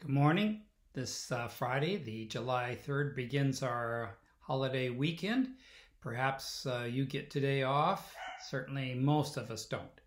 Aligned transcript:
Good 0.00 0.08
morning. 0.08 0.62
This 0.94 1.30
uh, 1.30 1.46
Friday, 1.48 1.98
the 1.98 2.24
July 2.24 2.78
3rd, 2.86 3.14
begins 3.14 3.62
our 3.62 4.16
holiday 4.40 4.88
weekend. 4.88 5.56
Perhaps 6.00 6.64
uh, 6.64 6.88
you 6.90 7.04
get 7.04 7.30
today 7.30 7.64
off. 7.64 8.16
Certainly, 8.48 8.94
most 8.94 9.36
of 9.36 9.50
us 9.50 9.66
don't. 9.66 10.00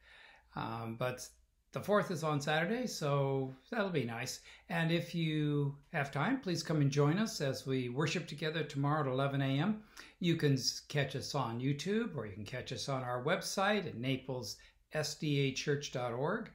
Um, 0.56 0.96
but 0.98 1.30
the 1.74 1.80
4th 1.80 2.10
is 2.10 2.24
on 2.24 2.42
Saturday, 2.42 2.88
so 2.88 3.54
that'll 3.70 3.92
be 3.92 4.04
nice. 4.04 4.40
And 4.68 4.92
if 4.92 5.14
you 5.14 5.76
have 5.92 6.12
time, 6.12 6.42
please 6.42 6.64
come 6.64 6.82
and 6.82 6.90
join 6.90 7.20
us 7.20 7.40
as 7.40 7.68
we 7.68 7.90
worship 7.90 8.26
together 8.26 8.64
tomorrow 8.64 9.02
at 9.02 9.08
11 9.14 9.44
a.m. 9.44 9.84
You 10.20 10.38
can 10.38 10.58
catch 10.88 11.16
us 11.16 11.36
on 11.36 11.62
YouTube 11.62 12.18
or 12.18 12.26
you 12.26 12.34
can 12.34 12.46
catch 12.46 12.74
us 12.74 12.90
on 12.90 13.04
our 13.04 13.24
website 13.24 13.86
at 13.86 13.98
naplessdachurch.org 13.98 16.50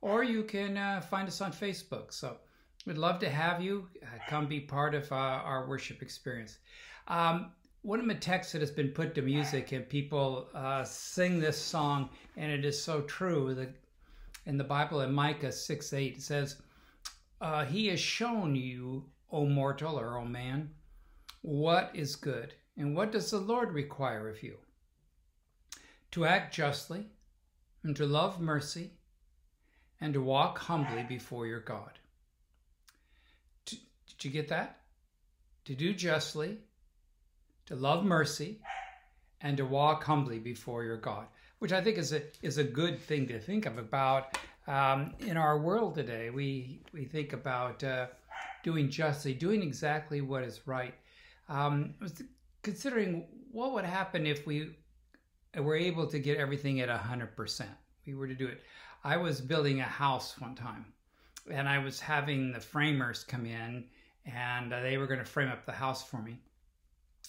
or 0.00 0.24
you 0.24 0.42
can 0.42 0.76
uh, 0.76 1.00
find 1.02 1.28
us 1.28 1.40
on 1.40 1.52
Facebook. 1.52 2.12
So 2.12 2.38
we'd 2.86 2.98
love 2.98 3.18
to 3.20 3.28
have 3.28 3.60
you 3.60 3.88
uh, 4.02 4.06
come 4.28 4.46
be 4.46 4.60
part 4.60 4.94
of 4.94 5.10
uh, 5.12 5.14
our 5.14 5.68
worship 5.68 6.02
experience. 6.02 6.58
Um, 7.08 7.52
one 7.82 8.00
of 8.00 8.06
the 8.06 8.14
texts 8.14 8.52
that 8.52 8.60
has 8.60 8.70
been 8.70 8.88
put 8.88 9.14
to 9.14 9.22
music, 9.22 9.72
and 9.72 9.88
people 9.88 10.48
uh, 10.54 10.84
sing 10.84 11.40
this 11.40 11.58
song, 11.58 12.10
and 12.36 12.52
it 12.52 12.64
is 12.64 12.82
so 12.82 13.02
true. 13.02 13.54
The, 13.54 13.68
in 14.46 14.58
the 14.58 14.64
Bible, 14.64 15.00
in 15.00 15.12
Micah 15.12 15.52
6 15.52 15.92
8, 15.92 16.16
it 16.16 16.22
says, 16.22 16.56
uh, 17.40 17.64
He 17.64 17.88
has 17.88 18.00
shown 18.00 18.54
you, 18.54 19.04
O 19.32 19.46
mortal 19.46 19.98
or 19.98 20.18
O 20.18 20.24
man, 20.24 20.70
what 21.42 21.90
is 21.94 22.16
good, 22.16 22.54
and 22.76 22.94
what 22.94 23.12
does 23.12 23.30
the 23.30 23.38
Lord 23.38 23.72
require 23.72 24.28
of 24.28 24.42
you? 24.42 24.56
To 26.12 26.26
act 26.26 26.54
justly, 26.54 27.06
and 27.82 27.96
to 27.96 28.04
love 28.04 28.40
mercy, 28.40 28.92
and 30.00 30.12
to 30.12 30.20
walk 30.20 30.58
humbly 30.58 31.04
before 31.08 31.46
your 31.46 31.60
God. 31.60 31.98
Did 34.18 34.24
you 34.24 34.30
get 34.30 34.48
that? 34.48 34.80
To 35.66 35.74
do 35.74 35.92
justly, 35.94 36.58
to 37.66 37.76
love 37.76 38.04
mercy, 38.04 38.60
and 39.40 39.56
to 39.56 39.64
walk 39.64 40.04
humbly 40.04 40.38
before 40.38 40.84
your 40.84 40.96
God, 40.96 41.26
which 41.58 41.72
I 41.72 41.80
think 41.80 41.98
is 41.98 42.12
a 42.12 42.22
is 42.42 42.58
a 42.58 42.64
good 42.64 42.98
thing 42.98 43.28
to 43.28 43.38
think 43.38 43.66
of 43.66 43.78
about 43.78 44.38
um, 44.66 45.14
in 45.20 45.36
our 45.36 45.58
world 45.58 45.94
today. 45.94 46.30
We 46.30 46.80
we 46.92 47.04
think 47.04 47.32
about 47.32 47.82
uh, 47.84 48.06
doing 48.62 48.90
justly, 48.90 49.34
doing 49.34 49.62
exactly 49.62 50.20
what 50.20 50.44
is 50.44 50.60
right. 50.66 50.94
Um, 51.48 51.94
considering 52.62 53.26
what 53.50 53.72
would 53.72 53.84
happen 53.84 54.26
if 54.26 54.46
we 54.46 54.70
were 55.56 55.76
able 55.76 56.06
to 56.06 56.18
get 56.18 56.38
everything 56.38 56.80
at 56.80 56.88
hundred 56.88 57.36
percent. 57.36 57.70
We 58.06 58.14
were 58.14 58.28
to 58.28 58.34
do 58.34 58.46
it. 58.46 58.62
I 59.04 59.16
was 59.16 59.40
building 59.40 59.80
a 59.80 59.84
house 59.84 60.38
one 60.40 60.54
time, 60.54 60.84
and 61.50 61.68
I 61.68 61.78
was 61.78 62.00
having 62.00 62.52
the 62.52 62.60
framers 62.60 63.24
come 63.24 63.46
in, 63.46 63.84
and 64.26 64.70
they 64.70 64.98
were 64.98 65.06
going 65.06 65.18
to 65.18 65.24
frame 65.24 65.48
up 65.48 65.64
the 65.66 65.72
house 65.72 66.02
for 66.02 66.20
me. 66.22 66.38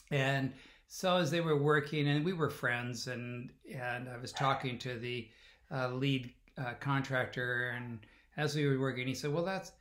And 0.10 0.54
so 0.88 1.18
as 1.18 1.32
they 1.32 1.42
were 1.42 1.58
working, 1.58 2.08
and 2.08 2.26
we 2.26 2.34
were 2.34 2.50
friends, 2.50 3.08
and 3.08 3.52
and 3.74 4.10
I 4.10 4.18
was 4.18 4.32
talking 4.32 4.78
to 4.80 5.00
the 5.00 5.28
uh, 5.72 5.90
lead 5.90 6.34
uh, 6.58 6.74
contractor, 6.80 7.74
and 7.76 8.00
as 8.38 8.56
we 8.56 8.68
were 8.68 8.80
working, 8.80 9.08
he 9.08 9.16
said, 9.16 9.34
"Well, 9.34 9.46
that's 9.46 9.72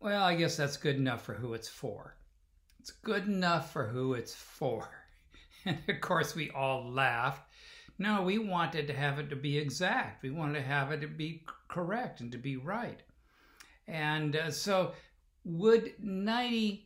well, 0.00 0.22
I 0.22 0.36
guess 0.36 0.56
that's 0.56 0.76
good 0.76 0.96
enough 0.96 1.24
for 1.24 1.34
who 1.34 1.54
it's 1.54 1.68
for. 1.68 2.16
It's 2.78 2.90
good 2.90 3.26
enough 3.26 3.72
for 3.72 3.86
who 3.86 4.14
it's 4.14 4.34
for." 4.34 4.88
And 5.64 5.78
of 5.88 6.00
course, 6.00 6.34
we 6.34 6.50
all 6.50 6.90
laughed 6.90 7.48
no, 8.02 8.22
we 8.22 8.38
wanted 8.38 8.86
to 8.88 8.94
have 8.94 9.18
it 9.18 9.30
to 9.30 9.36
be 9.36 9.58
exact. 9.58 10.22
We 10.22 10.30
wanted 10.30 10.54
to 10.54 10.66
have 10.66 10.90
it 10.90 11.00
to 11.02 11.06
be 11.06 11.44
correct 11.68 12.20
and 12.20 12.32
to 12.32 12.38
be 12.38 12.56
right. 12.56 13.00
And 13.86 14.34
uh, 14.34 14.50
so, 14.50 14.92
would 15.44 15.92
90% 16.02 16.82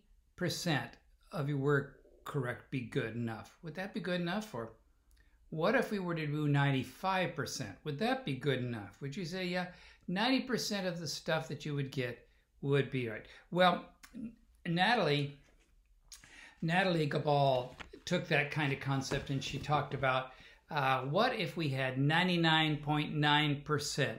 of 1.32 1.48
your 1.48 1.58
work 1.58 2.00
correct 2.24 2.70
be 2.70 2.80
good 2.80 3.14
enough? 3.14 3.56
Would 3.62 3.74
that 3.74 3.94
be 3.94 4.00
good 4.00 4.20
enough? 4.20 4.54
Or 4.54 4.72
what 5.50 5.74
if 5.74 5.90
we 5.90 5.98
were 5.98 6.14
to 6.14 6.26
do 6.26 6.48
95%? 6.48 7.66
Would 7.84 7.98
that 7.98 8.24
be 8.24 8.34
good 8.34 8.58
enough? 8.58 8.96
Would 9.00 9.16
you 9.16 9.24
say, 9.24 9.46
yeah, 9.46 9.66
90% 10.08 10.86
of 10.86 11.00
the 11.00 11.08
stuff 11.08 11.48
that 11.48 11.64
you 11.64 11.74
would 11.74 11.90
get 11.90 12.28
would 12.62 12.90
be 12.90 13.08
right? 13.08 13.26
Well, 13.50 13.84
Natalie, 14.66 15.38
Natalie 16.62 17.08
Gabal 17.08 17.74
took 18.04 18.28
that 18.28 18.50
kind 18.50 18.72
of 18.72 18.80
concept 18.80 19.30
and 19.30 19.42
she 19.42 19.58
talked 19.58 19.94
about 19.94 20.32
uh, 20.70 21.02
what 21.02 21.34
if 21.34 21.56
we 21.56 21.68
had 21.68 21.96
99.9% 21.96 24.18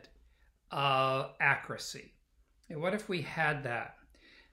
uh, 0.72 1.28
accuracy? 1.40 2.14
And 2.70 2.82
what 2.82 2.94
if 2.94 3.10
we 3.10 3.22
had 3.22 3.64
that? 3.64 3.97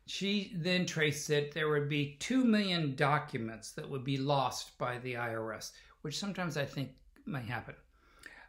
She 0.06 0.52
then 0.56 0.86
traced 0.86 1.30
it, 1.30 1.52
there 1.52 1.68
would 1.68 1.88
be 1.88 2.16
2 2.20 2.44
million 2.44 2.94
documents 2.94 3.72
that 3.72 3.88
would 3.88 4.04
be 4.04 4.18
lost 4.18 4.76
by 4.78 4.98
the 4.98 5.14
IRS, 5.14 5.72
which 6.02 6.18
sometimes 6.18 6.56
I 6.56 6.64
think 6.64 6.90
might 7.24 7.44
happen. 7.44 7.74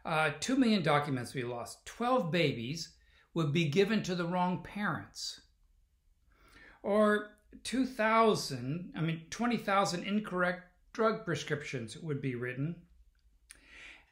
Uh, 0.04 0.32
2 0.40 0.56
million 0.56 0.82
documents 0.82 1.34
would 1.34 1.40
be 1.40 1.46
lost. 1.46 1.84
12 1.86 2.30
babies 2.30 2.90
would 3.34 3.52
be 3.52 3.68
given 3.68 4.02
to 4.02 4.14
the 4.14 4.26
wrong 4.26 4.62
parents. 4.62 5.40
Or 6.82 7.30
2,000, 7.64 8.92
I 8.94 9.00
mean, 9.00 9.22
20,000 9.30 10.04
incorrect 10.04 10.64
drug 10.92 11.24
prescriptions 11.24 11.96
would 11.96 12.20
be 12.20 12.34
written 12.34 12.76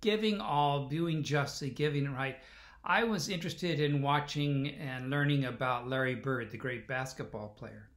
giving 0.01 0.41
all, 0.41 0.87
doing 0.87 1.23
justly, 1.23 1.69
giving 1.69 2.13
right. 2.13 2.37
I 2.83 3.03
was 3.03 3.29
interested 3.29 3.79
in 3.79 4.01
watching 4.01 4.69
and 4.69 5.11
learning 5.11 5.45
about 5.45 5.87
Larry 5.87 6.15
Bird, 6.15 6.49
the 6.49 6.57
great 6.57 6.87
basketball 6.87 7.49
player. 7.49 7.89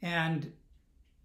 And 0.00 0.52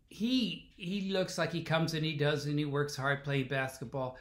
he 0.10 0.72
he 0.78 1.12
looks 1.12 1.38
like 1.38 1.52
he 1.52 1.64
comes 1.64 1.94
and 1.94 2.04
he 2.04 2.16
does 2.16 2.46
and 2.46 2.58
he 2.58 2.66
works 2.66 2.96
hard 2.96 3.24
playing 3.24 3.50
basketball, 3.50 4.18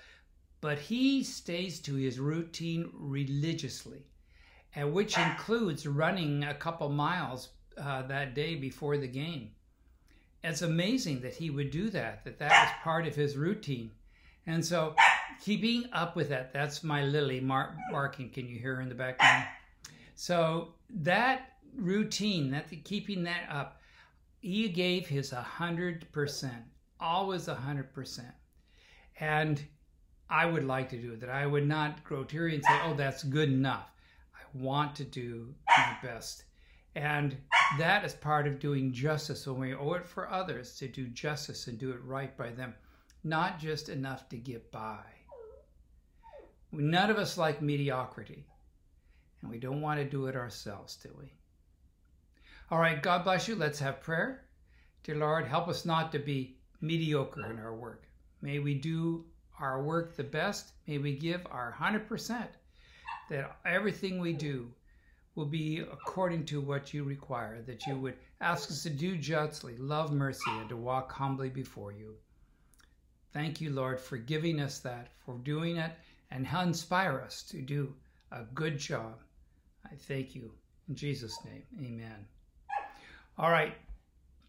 but 0.61 0.79
he 0.79 1.23
stays 1.23 1.81
to 1.81 1.95
his 1.95 2.19
routine 2.19 2.91
religiously, 2.93 4.05
and 4.77 4.93
which 4.93 5.19
includes 5.19 5.87
running 5.87 6.45
a 6.45 6.55
couple 6.55 6.89
miles 6.89 7.49
uh, 7.77 8.03
that 8.03 8.35
day 8.35 8.55
before 8.55 8.97
the 8.97 9.09
game. 9.09 9.51
It's 10.45 10.63
amazing 10.63 11.23
that 11.23 11.35
he 11.35 11.51
would 11.51 11.73
do 11.73 11.91
that. 11.91 12.25
That 12.25 12.39
that 12.39 12.51
was 12.51 12.85
part 12.85 13.09
of 13.09 13.17
his 13.17 13.37
routine, 13.37 13.91
and 14.47 14.65
so 14.65 14.95
keeping 15.43 15.87
up 15.93 16.15
with 16.15 16.29
that. 16.29 16.53
That's 16.53 16.85
my 16.85 17.03
Lily 17.03 17.41
mar- 17.41 17.77
barking. 17.91 18.31
Can 18.31 18.47
you 18.47 18.61
hear 18.61 18.77
her 18.77 18.83
in 18.83 18.89
the 18.89 18.95
background? 18.95 19.47
So 20.15 20.75
that 20.91 21.57
routine, 21.75 22.53
that 22.53 22.67
keeping 22.85 23.25
that 23.25 23.49
up 23.51 23.81
he 24.47 24.69
gave 24.69 25.09
his 25.09 25.33
100%, 25.33 26.51
always 27.01 27.47
100%. 27.49 28.21
And 29.19 29.63
I 30.31 30.47
would 30.47 30.65
like 30.65 30.89
to 30.91 30.97
do 30.97 31.17
that. 31.17 31.29
I 31.29 31.47
would 31.47 31.67
not 31.67 32.05
grow 32.05 32.23
teary 32.23 32.55
and 32.55 32.65
say, 32.65 32.79
oh, 32.85 32.95
that's 32.95 33.25
good 33.25 33.49
enough. 33.49 33.91
Want 34.59 34.97
to 34.97 35.05
do 35.05 35.55
my 35.69 35.97
best. 36.03 36.45
And 36.95 37.37
that 37.79 38.05
is 38.05 38.15
part 38.15 38.47
of 38.47 38.59
doing 38.59 38.93
justice 38.93 39.47
when 39.47 39.61
we 39.61 39.75
owe 39.75 39.93
it 39.93 40.07
for 40.07 40.31
others 40.31 40.77
to 40.79 40.89
do 40.89 41.09
justice 41.09 41.67
and 41.67 41.79
do 41.79 41.91
it 41.91 42.03
right 42.05 42.35
by 42.37 42.51
them, 42.51 42.75
not 43.23 43.59
just 43.59 43.91
enough 43.91 44.29
to 44.31 44.37
get 44.37 44.73
by. 44.73 45.01
None 46.73 47.11
of 47.11 47.19
us 47.19 47.37
like 47.37 47.61
mediocrity, 47.61 48.47
and 49.41 49.51
we 49.51 49.59
don't 49.59 49.83
want 49.83 50.01
to 50.01 50.09
do 50.09 50.27
it 50.27 50.37
ourselves, 50.37 50.97
do 50.97 51.11
we? 51.19 51.33
All 52.71 52.79
right, 52.79 53.03
God 53.03 53.25
bless 53.25 53.47
you. 53.47 53.55
Let's 53.57 53.79
have 53.79 54.01
prayer. 54.01 54.45
Dear 55.05 55.17
Lord, 55.17 55.47
help 55.47 55.69
us 55.69 55.85
not 55.85 56.13
to 56.13 56.19
be 56.19 56.57
mediocre 56.81 57.51
in 57.51 57.59
our 57.59 57.75
work. 57.75 58.05
May 58.43 58.59
we 58.59 58.75
do 58.75 59.25
our 59.61 59.83
work 59.83 60.17
the 60.17 60.25
best. 60.25 60.73
May 60.87 60.99
we 60.99 61.17
give 61.17 61.47
our 61.51 61.75
100%, 61.79 62.47
that 63.31 63.57
everything 63.65 64.21
we 64.21 64.33
do 64.33 64.71
will 65.35 65.47
be 65.47 65.81
according 65.81 66.45
to 66.47 66.61
what 66.61 66.95
you 66.95 67.05
require, 67.05 67.61
that 67.63 67.87
you 67.87 67.97
would 67.99 68.17
ask 68.41 68.71
us 68.71 68.83
to 68.83 68.91
do 68.91 69.17
justly, 69.17 69.77
love 69.77 70.13
mercy, 70.13 70.51
and 70.51 70.69
to 70.69 70.77
walk 70.77 71.13
humbly 71.13 71.51
before 71.51 71.93
you. 71.93 72.15
Thank 73.33 73.61
you, 73.61 73.71
Lord, 73.71 74.01
for 74.01 74.17
giving 74.17 74.61
us 74.61 74.79
that, 74.79 75.09
for 75.25 75.37
doing 75.39 75.77
it, 75.77 75.93
and 76.31 76.47
inspire 76.47 77.21
us 77.21 77.43
to 77.45 77.61
do 77.61 77.95
a 78.33 78.45
good 78.55 78.79
job. 78.79 79.21
I 79.85 79.95
thank 79.95 80.35
you. 80.35 80.51
In 80.89 80.95
Jesus' 80.95 81.37
name, 81.45 81.63
amen. 81.79 82.27
All 83.39 83.51
right. 83.51 83.75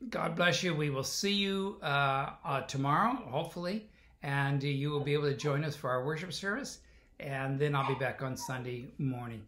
God 0.10 0.36
bless 0.36 0.64
you. 0.64 0.74
We 0.74 0.90
will 0.90 1.04
see 1.04 1.34
you 1.34 1.80
uh, 1.82 2.30
uh, 2.46 2.62
tomorrow, 2.62 3.16
hopefully, 3.30 3.90
and 4.24 4.62
you 4.62 4.92
will 4.92 5.00
be 5.02 5.14
able 5.14 5.30
to 5.30 5.36
join 5.36 5.66
us 5.66 5.76
for 5.76 5.90
our 5.90 6.06
worship 6.06 6.32
service. 6.32 6.80
And 7.20 7.60
then 7.60 7.76
I'll 7.76 7.88
be 7.88 7.96
back 7.96 8.22
on 8.22 8.38
Sunday 8.38 8.92
morning. 8.98 9.46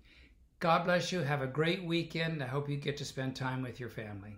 God 0.59 0.85
bless 0.85 1.11
you. 1.11 1.19
Have 1.19 1.41
a 1.41 1.47
great 1.47 1.83
weekend. 1.83 2.43
I 2.43 2.47
hope 2.47 2.69
you 2.69 2.77
get 2.77 2.97
to 2.97 3.05
spend 3.05 3.35
time 3.35 3.61
with 3.61 3.79
your 3.79 3.89
family. 3.89 4.37